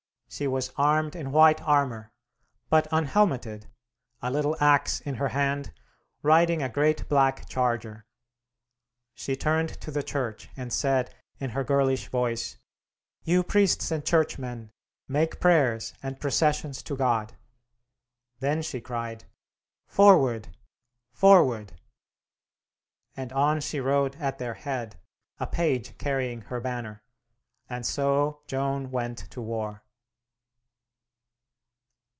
She 0.33 0.47
was 0.47 0.71
armed 0.77 1.13
in 1.13 1.33
white 1.33 1.61
armor, 1.61 2.13
but 2.69 2.87
unhelmeted, 2.89 3.67
a 4.21 4.31
little 4.31 4.55
axe 4.63 5.01
in 5.01 5.15
her 5.15 5.27
hand, 5.27 5.73
riding 6.23 6.61
a 6.63 6.69
great 6.69 7.09
black 7.09 7.49
charger. 7.49 8.05
She 9.13 9.35
turned 9.35 9.71
to 9.81 9.91
the 9.91 10.01
church, 10.01 10.49
and 10.55 10.71
said, 10.71 11.13
in 11.39 11.49
her 11.49 11.65
girlish 11.65 12.07
voice, 12.07 12.55
"You 13.23 13.43
priests 13.43 13.91
and 13.91 14.05
churchmen, 14.05 14.71
make 15.05 15.41
prayers 15.41 15.93
and 16.01 16.17
processions 16.17 16.81
to 16.83 16.95
God." 16.95 17.35
Then 18.39 18.61
she 18.61 18.79
cried, 18.79 19.25
"Forward, 19.85 20.55
Forward!" 21.11 21.73
and 23.17 23.33
on 23.33 23.59
she 23.59 23.81
rode 23.81 24.15
at 24.15 24.37
their 24.37 24.53
head, 24.53 24.95
a 25.41 25.45
page 25.45 25.97
carrying 25.97 26.43
her 26.43 26.61
banner. 26.61 27.03
And 27.69 27.85
so 27.85 28.43
Joan 28.47 28.91
went 28.91 29.17
to 29.31 29.41
war. 29.41 29.83